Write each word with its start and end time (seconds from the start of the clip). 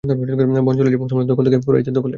বল 0.03 0.75
চলে 0.77 0.89
যায় 0.89 1.01
মুসলমানদের 1.03 1.31
দখল 1.31 1.43
থেকে 1.45 1.59
কুরাইশদের 1.65 1.93
দখলে। 1.93 2.09